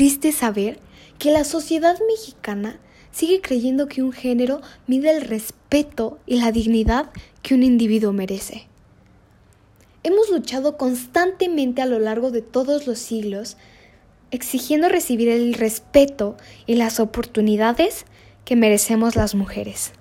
[0.00, 0.78] Triste saber
[1.18, 2.80] que la sociedad mexicana
[3.12, 7.10] sigue creyendo que un género mide el respeto y la dignidad
[7.42, 8.66] que un individuo merece.
[10.02, 13.58] Hemos luchado constantemente a lo largo de todos los siglos,
[14.30, 18.06] exigiendo recibir el respeto y las oportunidades
[18.46, 19.92] que merecemos las mujeres.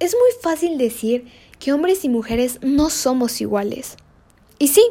[0.00, 1.28] Es muy fácil decir
[1.60, 3.94] que hombres y mujeres no somos iguales.
[4.58, 4.82] Y sí,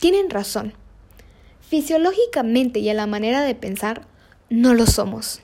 [0.00, 0.74] tienen razón.
[1.70, 4.08] Fisiológicamente y a la manera de pensar,
[4.48, 5.40] no lo somos.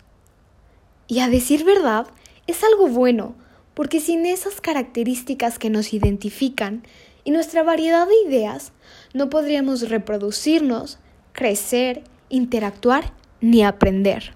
[1.06, 2.08] Y a decir verdad,
[2.48, 3.36] es algo bueno,
[3.74, 6.82] porque sin esas características que nos identifican
[7.22, 8.72] y nuestra variedad de ideas,
[9.14, 10.98] no podríamos reproducirnos,
[11.32, 14.34] crecer, interactuar ni aprender.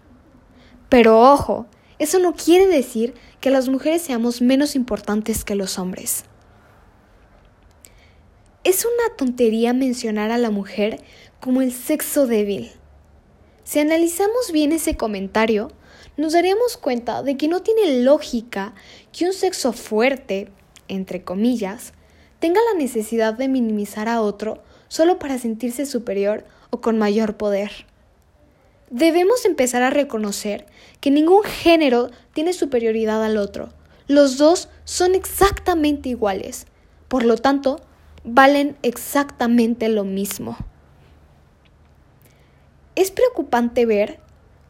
[0.88, 1.66] Pero ojo,
[1.98, 6.24] eso no quiere decir que las mujeres seamos menos importantes que los hombres.
[8.62, 11.02] Es una tontería mencionar a la mujer
[11.41, 12.71] como el sexo débil.
[13.65, 15.71] Si analizamos bien ese comentario,
[16.16, 18.74] nos daríamos cuenta de que no tiene lógica
[19.13, 20.51] que un sexo fuerte,
[20.88, 21.95] entre comillas,
[22.41, 27.87] tenga la necesidad de minimizar a otro solo para sentirse superior o con mayor poder.
[28.91, 30.66] Debemos empezar a reconocer
[31.01, 33.69] que ningún género tiene superioridad al otro.
[34.09, 36.66] Los dos son exactamente iguales.
[37.07, 37.80] Por lo tanto,
[38.25, 40.57] valen exactamente lo mismo.
[42.96, 44.19] Es preocupante ver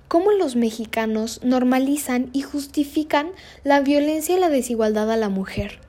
[0.09, 3.31] cómo los mexicanos normalizan y justifican
[3.65, 5.81] la violencia y la desigualdad a la mujer.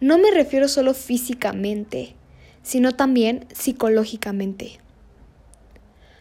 [0.00, 2.14] No me refiero solo físicamente,
[2.62, 4.78] sino también psicológicamente.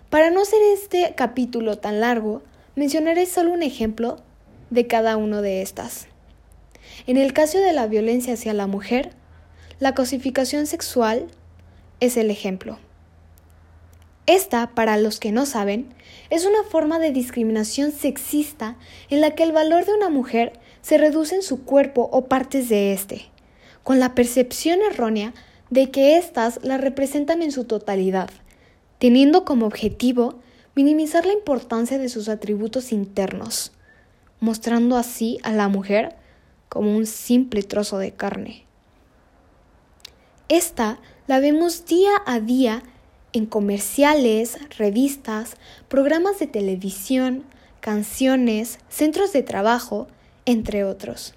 [0.09, 2.41] Para no hacer este capítulo tan largo,
[2.75, 4.17] mencionaré solo un ejemplo
[4.69, 6.07] de cada uno de estas.
[7.07, 9.11] En el caso de la violencia hacia la mujer,
[9.79, 11.27] la cosificación sexual
[11.99, 12.79] es el ejemplo.
[14.29, 15.91] Esta, para los que no saben,
[16.29, 18.75] es una forma de discriminación sexista
[19.09, 22.69] en la que el valor de una mujer se reduce en su cuerpo o partes
[22.69, 23.23] de éste,
[23.81, 25.33] con la percepción errónea
[25.71, 28.29] de que éstas la representan en su totalidad,
[28.99, 30.35] teniendo como objetivo
[30.75, 33.71] minimizar la importancia de sus atributos internos,
[34.41, 36.15] mostrando así a la mujer
[36.69, 38.63] como un simple trozo de carne.
[40.49, 42.83] Esta la vemos día a día
[43.33, 45.55] en comerciales, revistas,
[45.87, 47.43] programas de televisión,
[47.79, 50.07] canciones, centros de trabajo,
[50.45, 51.33] entre otros.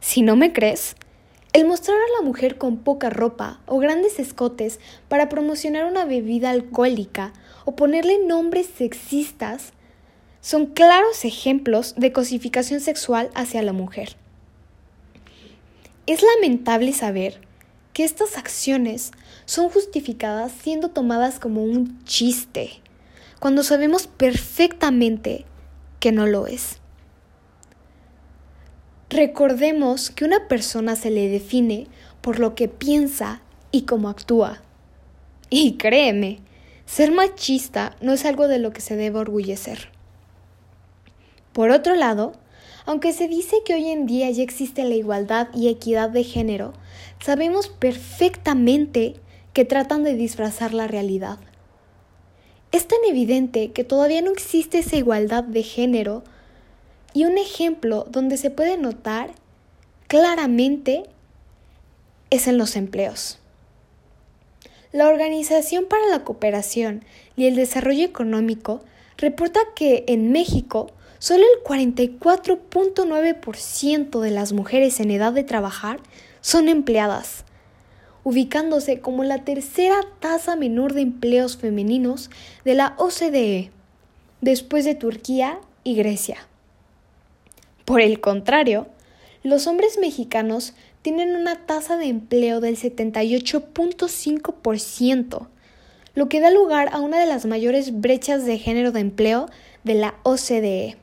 [0.00, 0.96] Si no me crees,
[1.52, 6.50] el mostrar a la mujer con poca ropa o grandes escotes para promocionar una bebida
[6.50, 7.32] alcohólica
[7.64, 9.72] o ponerle nombres sexistas
[10.40, 14.16] son claros ejemplos de cosificación sexual hacia la mujer.
[16.06, 17.40] Es lamentable saber
[17.92, 19.10] que estas acciones
[19.48, 22.82] son justificadas siendo tomadas como un chiste,
[23.40, 25.46] cuando sabemos perfectamente
[26.00, 26.80] que no lo es.
[29.08, 31.86] Recordemos que una persona se le define
[32.20, 33.40] por lo que piensa
[33.72, 34.60] y cómo actúa.
[35.48, 36.40] Y créeme,
[36.84, 39.88] ser machista no es algo de lo que se debe orgullecer.
[41.54, 42.34] Por otro lado,
[42.84, 46.74] aunque se dice que hoy en día ya existe la igualdad y equidad de género,
[47.18, 49.14] sabemos perfectamente
[49.58, 51.40] que tratan de disfrazar la realidad.
[52.70, 56.22] Es tan evidente que todavía no existe esa igualdad de género
[57.12, 59.32] y un ejemplo donde se puede notar
[60.06, 61.06] claramente
[62.30, 63.40] es en los empleos.
[64.92, 67.04] La Organización para la Cooperación
[67.34, 68.84] y el Desarrollo Económico
[69.16, 75.98] reporta que en México solo el 44.9% de las mujeres en edad de trabajar
[76.42, 77.44] son empleadas,
[78.24, 82.30] ubicándose como la tercera tasa menor de empleos femeninos
[82.64, 83.70] de la OCDE,
[84.40, 86.38] después de Turquía y Grecia.
[87.84, 88.86] Por el contrario,
[89.42, 95.48] los hombres mexicanos tienen una tasa de empleo del 78.5%,
[96.14, 99.48] lo que da lugar a una de las mayores brechas de género de empleo
[99.84, 100.98] de la OCDE.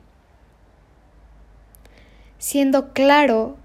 [2.38, 3.56] Siendo claro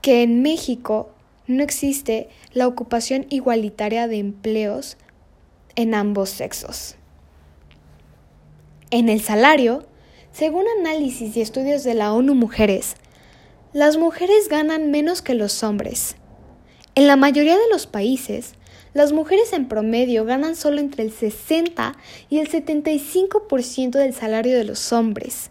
[0.00, 1.10] que en México
[1.46, 4.96] no existe la ocupación igualitaria de empleos
[5.76, 6.96] en ambos sexos.
[8.90, 9.86] En el salario,
[10.32, 12.96] según análisis y estudios de la ONU Mujeres,
[13.72, 16.16] las mujeres ganan menos que los hombres.
[16.94, 18.54] En la mayoría de los países,
[18.94, 21.94] las mujeres en promedio ganan solo entre el 60
[22.30, 25.50] y el 75% del salario de los hombres,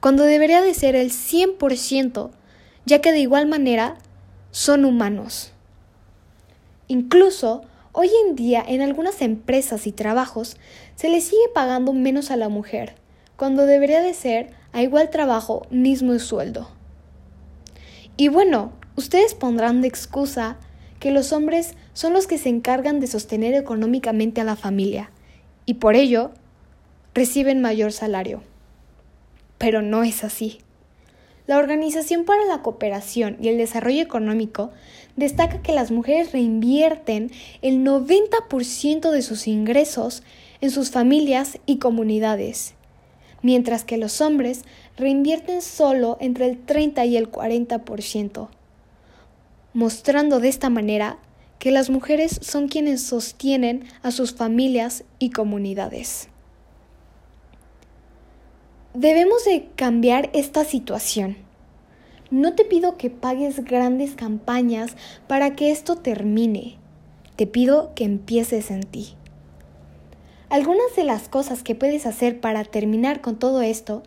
[0.00, 2.30] cuando debería de ser el 100%,
[2.86, 3.98] ya que de igual manera
[4.58, 5.52] son humanos.
[6.88, 7.62] Incluso
[8.00, 10.56] Hoy en día en algunas empresas y trabajos
[10.94, 12.94] se le sigue pagando menos a la mujer,
[13.34, 16.70] cuando debería de ser a igual trabajo mismo sueldo.
[18.16, 20.58] Y bueno, ustedes pondrán de excusa
[21.00, 25.10] que los hombres son los que se encargan de sostener económicamente a la familia
[25.66, 26.30] y por ello
[27.14, 28.44] reciben mayor salario.
[29.58, 30.60] Pero no es así.
[31.48, 34.70] La Organización para la Cooperación y el Desarrollo Económico
[35.16, 37.30] destaca que las mujeres reinvierten
[37.62, 40.22] el 90% de sus ingresos
[40.60, 42.74] en sus familias y comunidades,
[43.40, 44.64] mientras que los hombres
[44.98, 48.48] reinvierten solo entre el 30 y el 40%,
[49.72, 51.16] mostrando de esta manera
[51.58, 56.28] que las mujeres son quienes sostienen a sus familias y comunidades.
[59.00, 61.36] Debemos de cambiar esta situación.
[62.32, 64.96] No te pido que pagues grandes campañas
[65.28, 66.78] para que esto termine.
[67.36, 69.14] Te pido que empieces en ti.
[70.50, 74.02] Algunas de las cosas que puedes hacer para terminar con todo esto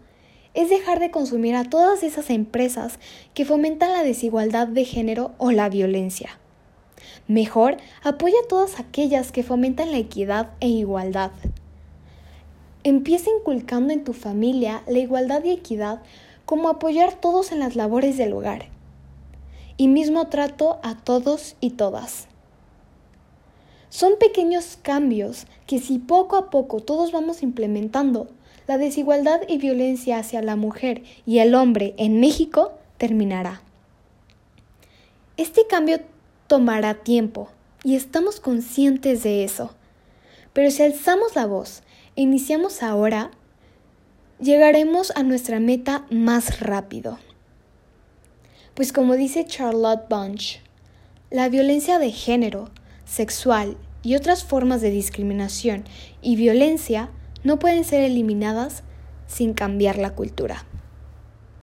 [0.53, 2.99] es dejar de consumir a todas esas empresas
[3.33, 6.37] que fomentan la desigualdad de género o la violencia.
[7.29, 11.31] Mejor, apoya a todas aquellas que fomentan la equidad e igualdad.
[12.83, 16.01] Empieza inculcando en tu familia la igualdad y equidad
[16.45, 18.69] como apoyar todos en las labores del hogar.
[19.77, 22.27] Y mismo trato a todos y todas.
[23.89, 28.29] Son pequeños cambios que si poco a poco todos vamos implementando,
[28.65, 33.61] la desigualdad y violencia hacia la mujer y el hombre en México terminará.
[35.37, 35.99] Este cambio
[36.47, 37.49] tomará tiempo
[37.83, 39.75] y estamos conscientes de eso.
[40.53, 41.83] Pero si alzamos la voz
[42.15, 43.31] iniciamos ahora,
[44.39, 47.19] llegaremos a nuestra meta más rápido.
[48.73, 50.59] Pues como dice Charlotte Bunch,
[51.29, 52.69] la violencia de género,
[53.05, 55.83] sexual y otras formas de discriminación
[56.21, 57.09] y violencia
[57.43, 58.83] no pueden ser eliminadas
[59.27, 60.65] sin cambiar la cultura.